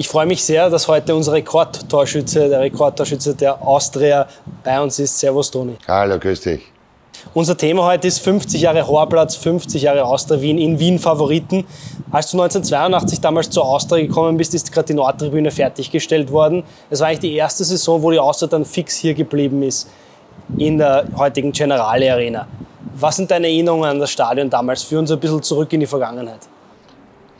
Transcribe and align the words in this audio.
Ich 0.00 0.08
freue 0.08 0.24
mich 0.24 0.42
sehr, 0.42 0.70
dass 0.70 0.88
heute 0.88 1.14
unser 1.14 1.34
Rekordtorschütze, 1.34 2.48
der 2.48 2.60
Rekordtorschütze 2.60 3.34
der 3.34 3.60
Austria 3.60 4.26
bei 4.64 4.80
uns 4.80 4.98
ist. 4.98 5.18
Servus, 5.18 5.50
Toni. 5.50 5.76
Hallo, 5.86 6.18
grüß 6.18 6.40
dich. 6.40 6.62
Unser 7.34 7.54
Thema 7.54 7.84
heute 7.84 8.08
ist 8.08 8.20
50 8.20 8.62
Jahre 8.62 8.86
Horplatz, 8.88 9.36
50 9.36 9.82
Jahre 9.82 10.02
Austria 10.06 10.40
Wien 10.40 10.56
in 10.56 10.78
Wien 10.78 10.98
Favoriten. 10.98 11.66
Als 12.10 12.30
du 12.30 12.40
1982 12.40 13.20
damals 13.20 13.50
zur 13.50 13.66
Austria 13.66 14.00
gekommen 14.06 14.38
bist, 14.38 14.54
ist 14.54 14.72
gerade 14.72 14.86
die 14.86 14.94
Nordtribüne 14.94 15.50
fertiggestellt 15.50 16.32
worden. 16.32 16.64
Es 16.88 17.00
war 17.00 17.08
eigentlich 17.08 17.20
die 17.20 17.34
erste 17.34 17.62
Saison, 17.64 18.02
wo 18.02 18.10
die 18.10 18.18
Austria 18.18 18.48
dann 18.48 18.64
fix 18.64 18.96
hier 18.96 19.12
geblieben 19.12 19.62
ist, 19.62 19.86
in 20.56 20.78
der 20.78 21.08
heutigen 21.14 21.52
Generale 21.52 22.10
Arena. 22.10 22.48
Was 22.94 23.16
sind 23.16 23.30
deine 23.30 23.48
Erinnerungen 23.48 23.90
an 23.90 24.00
das 24.00 24.10
Stadion 24.10 24.48
damals? 24.48 24.82
Führ 24.82 25.00
uns 25.00 25.10
ein 25.10 25.20
bisschen 25.20 25.42
zurück 25.42 25.70
in 25.74 25.80
die 25.80 25.86
Vergangenheit. 25.86 26.40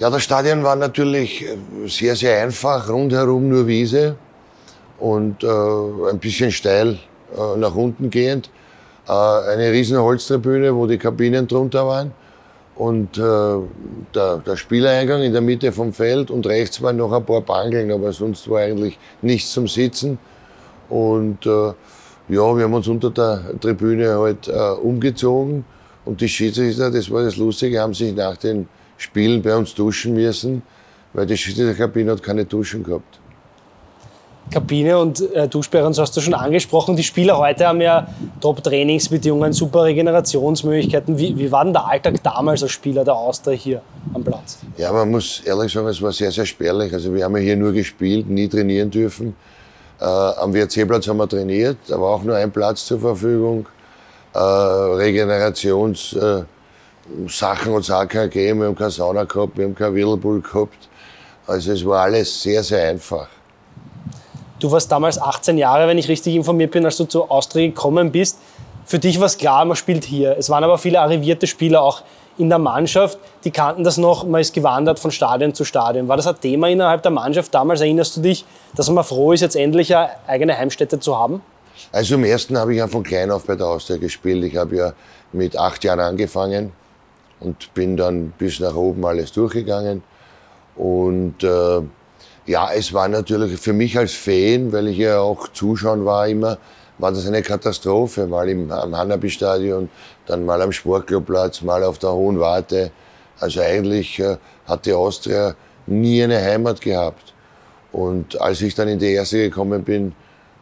Ja, 0.00 0.08
das 0.08 0.22
Stadion 0.22 0.62
war 0.62 0.76
natürlich 0.76 1.44
äh, 1.44 1.58
sehr, 1.86 2.16
sehr 2.16 2.42
einfach, 2.42 2.88
rundherum 2.88 3.50
nur 3.50 3.66
Wiese 3.66 4.16
und 4.98 5.44
äh, 5.44 5.46
ein 5.46 6.18
bisschen 6.18 6.50
steil 6.50 6.98
äh, 7.36 7.58
nach 7.58 7.74
unten 7.74 8.08
gehend. 8.08 8.48
Äh, 9.06 9.12
eine 9.12 9.70
riesen 9.70 9.98
Holztribüne, 9.98 10.74
wo 10.74 10.86
die 10.86 10.96
Kabinen 10.96 11.46
drunter 11.46 11.86
waren 11.86 12.12
und 12.76 13.18
äh, 13.18 13.20
der, 14.14 14.38
der 14.38 14.56
Spieleingang 14.56 15.20
in 15.20 15.34
der 15.34 15.42
Mitte 15.42 15.70
vom 15.70 15.92
Feld 15.92 16.30
und 16.30 16.46
rechts 16.46 16.80
waren 16.80 16.96
noch 16.96 17.12
ein 17.12 17.26
paar 17.26 17.42
Bangeln, 17.42 17.92
aber 17.92 18.10
sonst 18.14 18.48
war 18.48 18.60
eigentlich 18.60 18.98
nichts 19.20 19.52
zum 19.52 19.68
Sitzen. 19.68 20.18
Und 20.88 21.44
äh, 21.44 21.74
ja, 22.30 22.56
wir 22.56 22.64
haben 22.64 22.72
uns 22.72 22.88
unter 22.88 23.10
der 23.10 23.42
Tribüne 23.60 24.18
halt 24.18 24.48
umgezogen 24.82 25.66
und 26.06 26.22
die 26.22 26.28
Schiedsrichter, 26.28 26.90
das 26.90 27.10
war 27.10 27.22
das 27.22 27.36
Lustige, 27.36 27.82
haben 27.82 27.92
sich 27.92 28.14
nach 28.14 28.38
den 28.38 28.66
Spielen 29.00 29.40
bei 29.40 29.56
uns 29.56 29.74
duschen 29.74 30.12
müssen, 30.12 30.60
weil 31.14 31.24
die 31.24 31.34
Schiedsrichterkabine 31.34 32.12
hat 32.12 32.22
keine 32.22 32.44
Duschen 32.44 32.84
gehabt. 32.84 33.18
Kabine 34.50 34.98
und 34.98 35.32
äh, 35.34 35.48
Duschsperren, 35.48 35.94
so 35.94 36.02
hast 36.02 36.14
du 36.14 36.20
schon 36.20 36.34
angesprochen. 36.34 36.96
Die 36.96 37.02
Spieler 37.02 37.38
heute 37.38 37.66
haben 37.66 37.80
ja 37.80 38.08
Top-Trainingsbedingungen, 38.42 39.54
super 39.54 39.84
Regenerationsmöglichkeiten. 39.84 41.16
Wie, 41.16 41.38
wie 41.38 41.50
war 41.50 41.64
denn 41.64 41.72
der 41.72 41.86
Alltag 41.86 42.22
damals 42.22 42.62
als 42.62 42.72
Spieler 42.72 43.02
der 43.02 43.14
Austria 43.14 43.54
hier 43.54 43.82
am 44.12 44.22
Platz? 44.22 44.58
Ja, 44.76 44.92
man 44.92 45.10
muss 45.10 45.40
ehrlich 45.46 45.72
sagen, 45.72 45.86
es 45.86 46.02
war 46.02 46.12
sehr, 46.12 46.30
sehr 46.30 46.44
spärlich. 46.44 46.92
Also 46.92 47.14
wir 47.14 47.24
haben 47.24 47.36
ja 47.38 47.42
hier 47.42 47.56
nur 47.56 47.72
gespielt, 47.72 48.28
nie 48.28 48.48
trainieren 48.48 48.90
dürfen. 48.90 49.34
Äh, 49.98 50.04
am 50.04 50.52
WRC-Platz 50.52 51.08
haben 51.08 51.16
wir 51.16 51.28
trainiert, 51.28 51.78
war 51.88 52.10
auch 52.10 52.22
nur 52.22 52.36
ein 52.36 52.50
Platz 52.50 52.84
zur 52.84 53.00
Verfügung. 53.00 53.66
Äh, 54.34 54.38
Regenerations... 54.38 56.12
Äh, 56.12 56.42
Sachen 57.28 57.74
hat 57.74 57.82
es 57.82 57.90
auch 57.90 58.06
keine 58.06 58.28
gegeben. 58.28 58.60
Wir 58.60 58.66
haben 58.68 58.76
keine 58.76 58.90
Sauna 58.90 59.24
gehabt, 59.24 59.56
wir 59.56 59.64
haben 59.64 59.74
keinen 59.74 59.94
Whirlpool 59.94 60.40
gehabt. 60.40 60.88
Also 61.46 61.72
es 61.72 61.84
war 61.84 62.02
alles 62.02 62.42
sehr, 62.42 62.62
sehr 62.62 62.88
einfach. 62.90 63.28
Du 64.58 64.70
warst 64.70 64.92
damals 64.92 65.20
18 65.20 65.58
Jahre, 65.58 65.88
wenn 65.88 65.98
ich 65.98 66.08
richtig 66.08 66.34
informiert 66.34 66.70
bin, 66.70 66.84
als 66.84 66.96
du 66.96 67.04
zur 67.04 67.30
Austria 67.30 67.66
gekommen 67.66 68.12
bist. 68.12 68.38
Für 68.84 68.98
dich 68.98 69.18
war 69.18 69.26
es 69.26 69.38
klar, 69.38 69.64
man 69.64 69.76
spielt 69.76 70.04
hier. 70.04 70.36
Es 70.38 70.50
waren 70.50 70.62
aber 70.62 70.76
viele 70.78 71.00
arrivierte 71.00 71.46
Spieler 71.46 71.82
auch 71.82 72.02
in 72.38 72.48
der 72.48 72.58
Mannschaft, 72.58 73.18
die 73.44 73.50
kannten 73.50 73.84
das 73.84 73.98
noch, 73.98 74.24
man 74.24 74.40
ist 74.40 74.54
gewandert 74.54 74.98
von 74.98 75.10
Stadion 75.10 75.52
zu 75.54 75.64
Stadion. 75.64 76.08
War 76.08 76.16
das 76.16 76.26
ein 76.26 76.40
Thema 76.40 76.68
innerhalb 76.68 77.02
der 77.02 77.10
Mannschaft 77.10 77.54
damals? 77.54 77.80
Erinnerst 77.80 78.16
du 78.16 78.22
dich, 78.22 78.46
dass 78.74 78.88
man 78.88 79.04
froh 79.04 79.32
ist, 79.32 79.42
jetzt 79.42 79.56
endlich 79.56 79.94
eine 79.94 80.10
eigene 80.26 80.56
Heimstätte 80.56 80.98
zu 81.00 81.18
haben? 81.18 81.42
Also 81.92 82.14
im 82.14 82.24
ersten 82.24 82.56
habe 82.56 82.72
ich 82.72 82.78
ja 82.78 82.86
von 82.86 83.02
klein 83.02 83.30
auf 83.30 83.44
bei 83.44 83.56
der 83.56 83.66
Austria 83.66 83.98
gespielt. 83.98 84.44
Ich 84.44 84.56
habe 84.56 84.76
ja 84.76 84.92
mit 85.32 85.56
acht 85.56 85.84
Jahren 85.84 86.00
angefangen 86.00 86.72
und 87.40 87.72
bin 87.74 87.96
dann 87.96 88.32
bis 88.38 88.60
nach 88.60 88.74
oben 88.74 89.04
alles 89.04 89.32
durchgegangen. 89.32 90.02
Und 90.76 91.42
äh, 91.42 91.80
ja, 92.46 92.70
es 92.72 92.92
war 92.92 93.08
natürlich 93.08 93.58
für 93.60 93.72
mich 93.72 93.98
als 93.98 94.12
Fan, 94.12 94.72
weil 94.72 94.88
ich 94.88 94.98
ja 94.98 95.20
auch 95.20 95.48
Zuschauen 95.48 96.04
war 96.04 96.28
immer, 96.28 96.58
war 96.98 97.12
das 97.12 97.26
eine 97.26 97.42
Katastrophe. 97.42 98.26
Mal 98.26 98.48
im, 98.48 98.70
am 98.70 98.96
Hanabi-Stadion, 98.96 99.88
dann 100.26 100.44
mal 100.44 100.60
am 100.62 100.72
Sportclubplatz, 100.72 101.62
mal 101.62 101.82
auf 101.84 101.98
der 101.98 102.12
Hohen 102.12 102.38
Warte. 102.40 102.90
Also 103.38 103.60
eigentlich 103.60 104.18
äh, 104.18 104.36
hat 104.66 104.86
die 104.86 104.92
Austria 104.92 105.54
nie 105.86 106.22
eine 106.22 106.40
Heimat 106.40 106.80
gehabt. 106.80 107.34
Und 107.92 108.40
als 108.40 108.60
ich 108.62 108.74
dann 108.74 108.88
in 108.88 108.98
die 108.98 109.12
erste 109.12 109.38
gekommen 109.38 109.82
bin, 109.82 110.12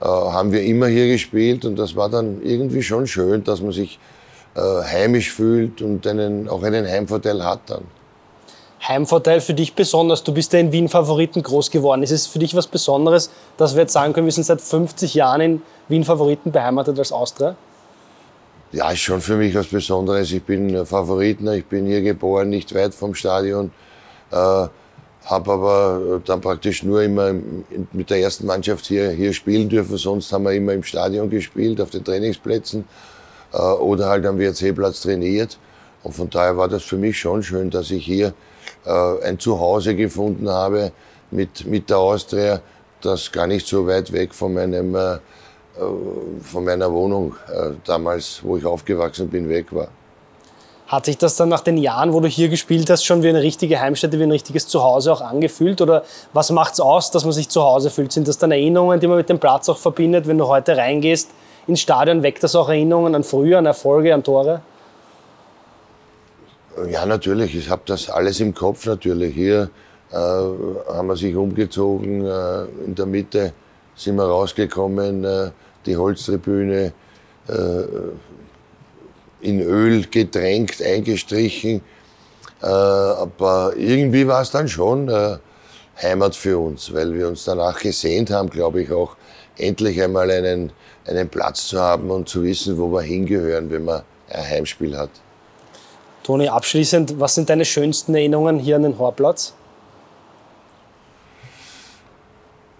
äh, 0.00 0.04
haben 0.04 0.52
wir 0.52 0.62
immer 0.62 0.86
hier 0.86 1.08
gespielt 1.08 1.64
und 1.64 1.76
das 1.76 1.96
war 1.96 2.08
dann 2.08 2.42
irgendwie 2.42 2.82
schon 2.82 3.06
schön, 3.06 3.42
dass 3.44 3.60
man 3.60 3.72
sich 3.72 3.98
heimisch 4.62 5.32
fühlt 5.32 5.82
und 5.82 6.06
einen, 6.06 6.48
auch 6.48 6.62
einen 6.62 6.86
Heimvorteil 6.86 7.44
hat 7.44 7.60
dann. 7.66 7.84
Heimvorteil 8.86 9.40
für 9.40 9.54
dich 9.54 9.74
besonders? 9.74 10.22
Du 10.22 10.32
bist 10.32 10.52
ja 10.52 10.60
in 10.60 10.72
Wien 10.72 10.88
Favoriten 10.88 11.42
groß 11.42 11.70
geworden. 11.70 12.02
Ist 12.02 12.10
es 12.10 12.26
für 12.26 12.38
dich 12.38 12.54
was 12.54 12.66
Besonderes, 12.66 13.30
dass 13.56 13.74
wir 13.74 13.82
jetzt 13.82 13.92
sagen 13.92 14.12
können, 14.12 14.26
wir 14.26 14.32
sind 14.32 14.44
seit 14.44 14.60
50 14.60 15.14
Jahren 15.14 15.40
in 15.40 15.62
Wien 15.88 16.04
Favoriten 16.04 16.52
beheimatet 16.52 16.98
als 16.98 17.12
Austria? 17.12 17.56
Ja, 18.72 18.90
ist 18.90 19.00
schon 19.00 19.20
für 19.20 19.36
mich 19.36 19.54
was 19.54 19.66
Besonderes. 19.68 20.30
Ich 20.32 20.42
bin 20.42 20.84
Favoritner, 20.84 21.54
ich 21.54 21.66
bin 21.66 21.86
hier 21.86 22.02
geboren, 22.02 22.50
nicht 22.50 22.74
weit 22.74 22.94
vom 22.94 23.14
Stadion. 23.14 23.70
Äh, 24.30 24.36
habe 24.36 25.52
aber 25.52 26.20
dann 26.24 26.40
praktisch 26.40 26.82
nur 26.82 27.02
immer 27.02 27.34
mit 27.92 28.10
der 28.10 28.20
ersten 28.20 28.46
Mannschaft 28.46 28.86
hier, 28.86 29.10
hier 29.10 29.32
spielen 29.32 29.68
dürfen. 29.68 29.96
Sonst 29.96 30.32
haben 30.32 30.44
wir 30.44 30.52
immer 30.52 30.72
im 30.72 30.84
Stadion 30.84 31.28
gespielt, 31.28 31.80
auf 31.80 31.90
den 31.90 32.04
Trainingsplätzen 32.04 32.82
äh, 32.82 33.15
oder 33.58 34.08
halt 34.08 34.26
am 34.26 34.38
WRC-Platz 34.38 35.02
trainiert. 35.02 35.58
Und 36.02 36.14
von 36.14 36.30
daher 36.30 36.56
war 36.56 36.68
das 36.68 36.82
für 36.84 36.96
mich 36.96 37.18
schon 37.18 37.42
schön, 37.42 37.70
dass 37.70 37.90
ich 37.90 38.04
hier 38.04 38.32
äh, 38.84 39.24
ein 39.24 39.38
Zuhause 39.38 39.94
gefunden 39.96 40.48
habe 40.48 40.92
mit, 41.30 41.66
mit 41.66 41.90
der 41.90 41.98
Austria, 41.98 42.60
das 43.00 43.30
gar 43.32 43.46
nicht 43.46 43.66
so 43.66 43.86
weit 43.86 44.12
weg 44.12 44.32
von, 44.32 44.54
meinem, 44.54 44.94
äh, 44.94 45.14
äh 45.14 45.18
von 46.42 46.64
meiner 46.64 46.92
Wohnung 46.92 47.34
äh, 47.48 47.70
damals, 47.84 48.40
wo 48.42 48.56
ich 48.56 48.64
aufgewachsen 48.64 49.28
bin, 49.28 49.48
weg 49.48 49.66
war. 49.74 49.88
Hat 50.86 51.06
sich 51.06 51.18
das 51.18 51.34
dann 51.34 51.48
nach 51.48 51.62
den 51.62 51.78
Jahren, 51.78 52.12
wo 52.12 52.20
du 52.20 52.28
hier 52.28 52.48
gespielt 52.48 52.88
hast, 52.88 53.04
schon 53.04 53.24
wie 53.24 53.28
eine 53.28 53.42
richtige 53.42 53.80
Heimstätte, 53.80 54.20
wie 54.20 54.22
ein 54.22 54.30
richtiges 54.30 54.68
Zuhause 54.68 55.12
auch 55.12 55.20
angefühlt? 55.20 55.80
Oder 55.80 56.04
was 56.32 56.52
macht 56.52 56.74
es 56.74 56.80
aus, 56.80 57.10
dass 57.10 57.24
man 57.24 57.32
sich 57.32 57.48
zu 57.48 57.62
Hause 57.62 57.90
fühlt? 57.90 58.12
Sind 58.12 58.28
das 58.28 58.38
dann 58.38 58.52
Erinnerungen, 58.52 59.00
die 59.00 59.08
man 59.08 59.16
mit 59.16 59.28
dem 59.28 59.40
Platz 59.40 59.68
auch 59.68 59.78
verbindet, 59.78 60.28
wenn 60.28 60.38
du 60.38 60.46
heute 60.46 60.76
reingehst? 60.76 61.30
Ins 61.66 61.80
Stadion? 61.80 62.22
Weckt 62.22 62.42
das 62.42 62.54
auch 62.54 62.68
Erinnerungen 62.68 63.14
an 63.14 63.24
früher, 63.24 63.58
an 63.58 63.66
Erfolge, 63.66 64.14
an 64.14 64.22
Tore? 64.22 64.62
Ja, 66.90 67.06
natürlich. 67.06 67.54
Ich 67.56 67.70
habe 67.70 67.82
das 67.86 68.10
alles 68.10 68.40
im 68.40 68.54
Kopf 68.54 68.86
natürlich. 68.86 69.34
Hier 69.34 69.70
äh, 70.12 70.16
haben 70.16 71.08
wir 71.08 71.16
sich 71.16 71.34
umgezogen. 71.34 72.24
Äh, 72.24 72.64
in 72.84 72.94
der 72.94 73.06
Mitte 73.06 73.52
sind 73.94 74.16
wir 74.16 74.24
rausgekommen. 74.24 75.24
Äh, 75.24 75.50
die 75.86 75.96
Holztribüne 75.96 76.92
äh, 77.48 77.82
in 79.40 79.60
Öl 79.60 80.04
getränkt, 80.06 80.82
eingestrichen. 80.82 81.80
Äh, 82.62 82.66
aber 82.66 83.72
irgendwie 83.76 84.26
war 84.26 84.42
es 84.42 84.50
dann 84.50 84.68
schon 84.68 85.08
äh, 85.08 85.38
Heimat 86.02 86.34
für 86.34 86.58
uns, 86.58 86.92
weil 86.92 87.14
wir 87.14 87.28
uns 87.28 87.44
danach 87.44 87.78
gesehnt 87.78 88.30
haben, 88.30 88.50
glaube 88.50 88.82
ich, 88.82 88.92
auch 88.92 89.16
endlich 89.58 90.00
einmal 90.02 90.30
einen, 90.30 90.72
einen 91.06 91.28
Platz 91.28 91.68
zu 91.68 91.80
haben 91.80 92.10
und 92.10 92.28
zu 92.28 92.42
wissen, 92.42 92.78
wo 92.78 92.90
wir 92.92 93.02
hingehören, 93.02 93.70
wenn 93.70 93.84
man 93.84 94.02
ein 94.28 94.44
Heimspiel 94.44 94.96
hat. 94.96 95.10
Toni, 96.22 96.48
abschließend, 96.48 97.20
was 97.20 97.34
sind 97.36 97.48
deine 97.48 97.64
schönsten 97.64 98.14
Erinnerungen 98.14 98.58
hier 98.58 98.76
an 98.76 98.82
den 98.82 98.98
Horplatz? 98.98 99.54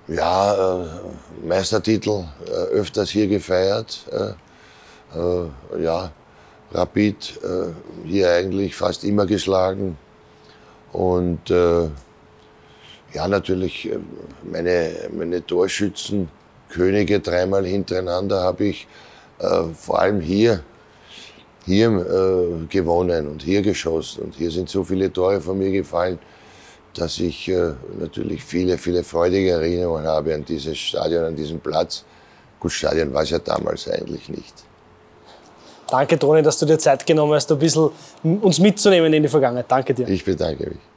Ja, 0.08 0.82
äh, 0.82 0.86
Meistertitel 1.44 2.24
äh, 2.46 2.50
öfters 2.50 3.10
hier 3.10 3.26
gefeiert. 3.26 4.04
Äh, 4.10 5.18
äh 5.18 5.82
ja, 5.82 6.10
Rapid 6.72 7.40
äh, 7.42 8.06
hier 8.08 8.30
eigentlich 8.30 8.74
fast 8.74 9.04
immer 9.04 9.26
geschlagen. 9.26 9.96
Und 10.92 11.50
äh, 11.50 11.88
ja, 13.12 13.28
natürlich 13.28 13.90
meine, 14.42 14.92
meine 15.12 15.44
Torschützen 15.44 16.28
Könige 16.68 17.20
dreimal 17.20 17.64
hintereinander 17.64 18.42
habe 18.42 18.66
ich 18.66 18.86
äh, 19.38 19.64
vor 19.74 20.00
allem 20.00 20.20
hier, 20.20 20.62
hier 21.64 21.88
äh, 21.88 22.66
gewonnen 22.68 23.28
und 23.28 23.42
hier 23.42 23.62
geschossen. 23.62 24.24
Und 24.24 24.34
hier 24.34 24.50
sind 24.50 24.68
so 24.68 24.84
viele 24.84 25.12
Tore 25.12 25.40
von 25.40 25.58
mir 25.58 25.70
gefallen, 25.70 26.18
dass 26.94 27.18
ich 27.18 27.48
äh, 27.48 27.72
natürlich 27.98 28.42
viele, 28.42 28.78
viele 28.78 29.02
freudige 29.02 29.50
Erinnerungen 29.50 30.06
habe 30.06 30.34
an 30.34 30.44
dieses 30.44 30.78
Stadion, 30.78 31.24
an 31.24 31.36
diesen 31.36 31.60
Platz. 31.60 32.04
Gut, 32.58 32.72
Stadion 32.72 33.12
war 33.12 33.22
es 33.22 33.30
ja 33.30 33.38
damals 33.38 33.88
eigentlich 33.88 34.28
nicht. 34.28 34.64
Danke, 35.88 36.18
Toni, 36.18 36.42
dass 36.42 36.58
du 36.58 36.66
dir 36.66 36.78
Zeit 36.78 37.06
genommen 37.06 37.34
hast, 37.34 37.50
ein 37.52 37.58
bisschen 37.58 37.90
uns 38.22 38.58
mitzunehmen 38.58 39.12
in 39.12 39.22
die 39.22 39.28
Vergangenheit. 39.28 39.66
Danke 39.68 39.94
dir. 39.94 40.08
Ich 40.08 40.24
bedanke 40.24 40.70
mich. 40.70 40.95